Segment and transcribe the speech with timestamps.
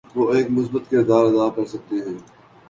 [0.15, 2.17] وہ ایک مثبت کردار ادا کرسکتے ہیں۔